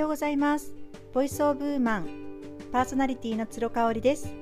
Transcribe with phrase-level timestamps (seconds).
[0.00, 0.74] ようございます。
[1.12, 2.08] ボイスオブウーマン
[2.72, 4.32] パーソナリティの鶴香織です。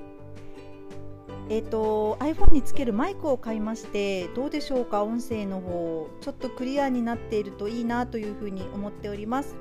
[1.51, 5.03] えっ、ー、と iPhone につけるマイクを買いましてどうでしょうか？
[5.03, 9.57] 音声の方ちょっとクリアになっているといいなというふうに思っております。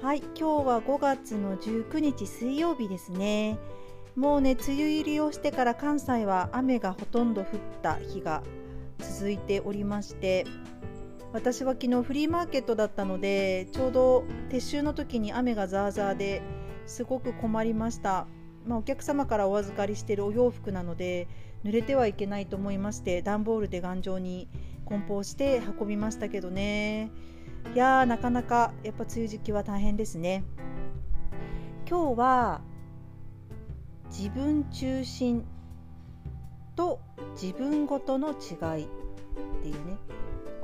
[0.00, 3.58] はい今日は5月の19日水曜日ですね。
[4.16, 7.46] もうね梅雨入りをしてから関西は雨がほとんど降っ
[7.82, 8.42] た日が
[8.98, 10.46] 続いておりまして
[11.34, 16.42] 私は昨日フリーマーケットだったのでちょうど撤収の時に雨がザーザーで
[16.86, 18.28] すごく困りました、
[18.64, 21.26] まあ、お客様からお預かりしているお洋服なので
[21.64, 24.48] 濡れてはいけないと思いまして段ボールで頑丈に
[24.84, 27.10] 梱包して運びましたけどね。
[27.74, 30.44] いやーなかなかやっぱ梅雨時期は大変ですね。
[31.88, 32.60] 今日は
[34.08, 35.44] 自分中心
[36.76, 37.00] と
[37.32, 38.88] 自分ごとの違いっ
[39.62, 39.96] ていうね。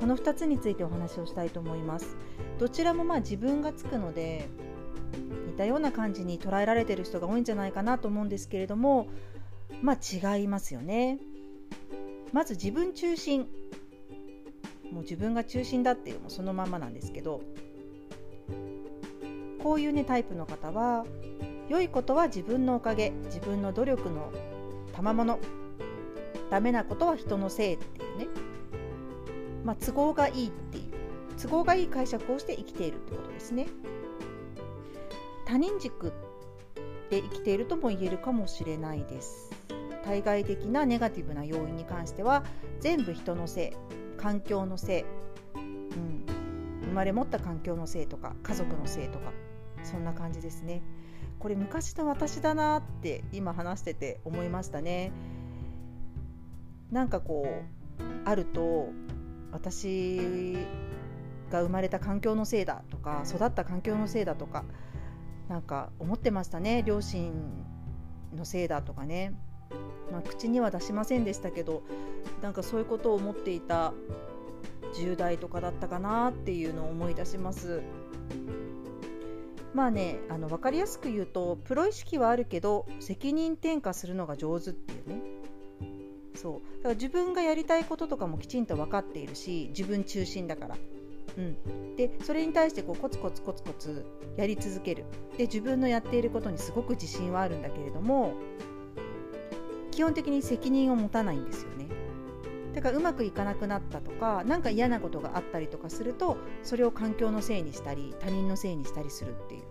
[0.01, 2.17] この2つについてお話をしたいと思います。
[2.59, 4.49] どちらもまあ自分がつくので
[5.47, 9.09] 似たような感じに捉えられてる人が多いんじゃないかなと思うんですけれども
[9.83, 11.19] まあ違いますよね。
[12.33, 13.47] まず自分中心。
[14.91, 17.43] もう自分が中心だっていうもそのままなんですけど
[19.63, 21.05] こういうねタイプの方は
[21.69, 24.33] 良いことは自分のおかげ自分の努力の
[24.93, 25.39] 賜物。
[26.51, 28.50] ダメなことは人のせいっていうね。
[29.71, 30.85] まあ、都合がいいっていう
[31.41, 33.69] 都合がいい解釈をして生きているってことですね。
[35.47, 36.13] 他人軸
[37.09, 39.53] で生きているとも言えるかもしれないです。
[40.03, 42.43] 対外的なネガティブな要因に関しては
[42.81, 43.73] 全部人のせい
[44.21, 45.05] 環境のせい、
[45.55, 46.25] うん、
[46.87, 49.31] 生まれ持った環境のせいとか家族のせいとか
[49.85, 50.83] そんな感じですね。
[51.39, 55.13] これ昔の私だなって今話してて思いましたね。
[56.91, 57.81] なんかこう
[58.25, 58.89] あると
[59.53, 60.57] 私
[61.51, 64.65] が生まれた環境のせいだとか育った環境のせいだとか
[65.49, 66.85] なんか思ってましたね。
[66.87, 67.33] 両親
[68.37, 69.35] のせいだとかね、
[70.13, 71.83] まあ、口には出しませんでしたけど
[72.41, 73.93] なんかそういうことを思っていた
[74.95, 77.83] 10代とかだったかなっていうのを思い出します。
[79.75, 85.40] まあねあの分かりやすく言うとプロ意識はあるけど責任転嫁するのが上手っていうね
[86.41, 86.77] そう。
[86.79, 90.77] だから自分がやりたいこととかもきちんと分かっているし自分中心だから。
[91.39, 94.05] うん、でそれに対してこうコツコツコツコツ
[94.37, 95.05] やり続ける。
[95.37, 98.35] で自分のやっていることにすごく自信はあるんだけれども
[99.91, 101.87] 基本的に責任を持たないんですよね。
[102.75, 109.63] だからうまくいかなくなったとか何か嫌なことがあったりとかするとそれを環境のせいにしたり他人のせいにしたりするっていう。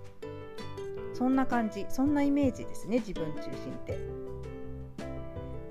[1.14, 1.86] そんな感じ。
[1.90, 4.29] そんなイメージですね自分中心って。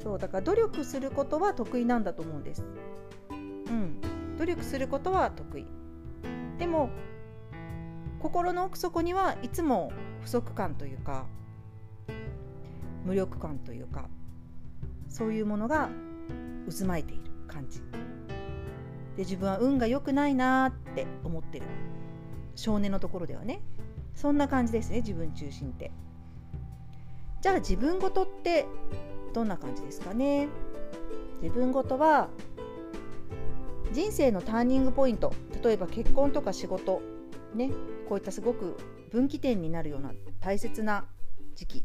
[0.03, 2.65] そうだから努力することは得意なんだと思うんです。
[3.31, 4.01] うん、
[4.39, 5.67] 努力することは得意。
[6.59, 6.91] でも
[8.21, 9.93] 心の奥底にはいつも
[10.23, 11.27] 不足感というか
[13.05, 14.09] 無力感というか
[15.09, 15.89] そういうものが
[16.69, 17.81] 渦巻いている感じ。
[19.17, 21.67] で自分は運が良くないなって思ってる。
[22.55, 23.61] 少年のところではね。
[24.15, 25.93] そんな感じですね自分中心って。
[27.41, 28.67] じゃあ自分ごとって
[29.39, 30.49] どんな感じですかね。
[31.41, 32.29] 自分ごとは
[33.93, 35.33] 人生のターニングポイント
[35.63, 37.01] 例えば結婚とか仕事
[37.55, 37.71] ね
[38.09, 38.77] こういったすごく
[39.13, 40.11] 分岐点になるような
[40.41, 41.05] 大切な
[41.55, 41.85] 時期。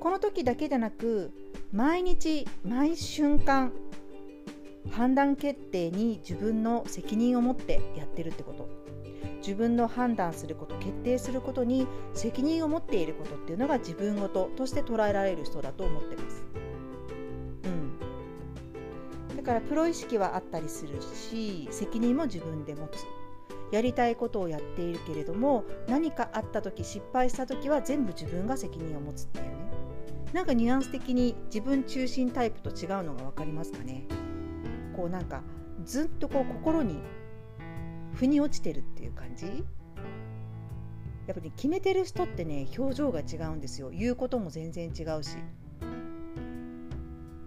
[0.00, 1.32] この時だけでなく
[1.72, 3.72] 毎日毎瞬間
[4.90, 8.68] 判断決定に自分の責任を持ってやってるってこと。
[9.48, 16.44] 自分の判断すること決定することに責任を持っていることっていうのが自分ごととして捉えられる人だと思ってます。
[17.64, 23.06] うん、だからプロ意識はあったりするし責任も自分で持つ。
[23.72, 29.52] やりたいことをやっているけれども何かあった時失敗した時は全部自分が責任を持つっていうね
[30.32, 34.06] なんかニュアンス的に自分中心タイプと違うのが分かりますかね
[34.96, 35.42] こうなんか
[35.84, 36.98] ずっとこう心に
[38.18, 39.46] 腑に落ちてるっていう感じ？
[39.46, 39.52] や
[41.32, 43.90] っぱり決めてる人ってね表情が違うんですよ。
[43.90, 45.36] 言うことも全然違うし。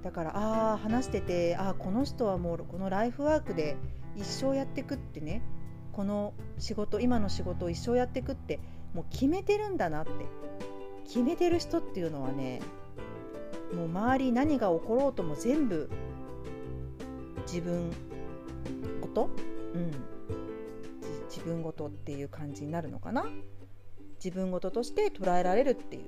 [0.01, 3.75] だからああ話しててああこの人はもうこのライフワークで
[4.15, 5.41] 一生やってくってね
[5.91, 8.59] この仕事今の仕事を一生やってくって
[8.94, 10.12] もう決めてるんだなって。
[11.06, 12.62] 決めてる人っていうのはね
[13.75, 15.89] もう周り何が起ころうとも全部
[17.45, 17.91] 自分
[19.01, 19.29] こと？
[19.74, 19.91] うん。
[21.31, 23.25] 自分ごとっていう感じになるのかな？
[24.24, 26.04] 自分ごととして捉えられるっていう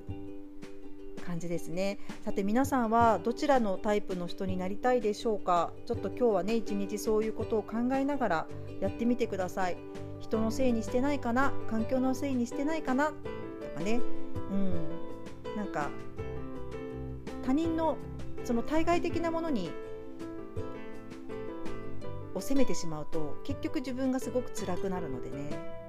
[1.26, 1.98] 感じですね。
[2.24, 5.72] さて皆さんはどちらのタイプの人になりたいでしょうか？
[5.86, 8.46] ちょっと今日はね一日そういうことを考えながら
[8.80, 9.78] やってみてください。
[10.20, 11.52] 人のせいにしてないかな？
[11.70, 13.06] 環境のせいにしてないかな？
[13.06, 13.12] と
[13.78, 14.00] かね。
[14.52, 14.74] うん。
[15.56, 15.88] なんか
[17.44, 17.96] 他人の
[18.44, 19.70] その対外的なものに
[22.34, 25.84] を責めてしまうと結局自分がすごく辛くなるのでね。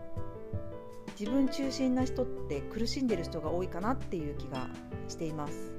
[1.19, 4.68] 自分中心な人って苦しんでる人が多いかなっていう気が
[5.07, 5.71] しています。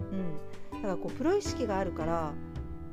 [0.00, 0.36] うん、
[0.70, 2.34] だからこうプロ意識があるから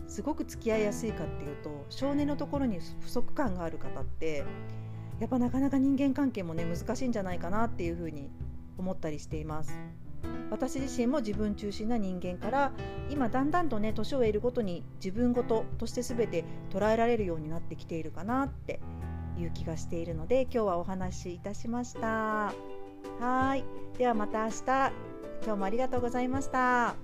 [0.08, 4.46] すごく付き合いやすいかっていうと少年のところに不足感がある方って
[5.20, 8.30] やっぱなかなか人間関係もね難しいんじゃないかなっていうふうに
[8.78, 9.78] 思ったりしています。
[10.50, 12.72] 私自身も自分中心な人間から
[13.10, 18.80] 今だんだんとね年を得るごとに自分ごととして全て捉えられるようになってきているかなって
[19.38, 22.54] いう気がしているので今日はお話しいたしました。
[23.20, 23.64] はい。
[23.98, 25.14] ではまた明日。
[25.44, 26.96] 今日もありがとうございました。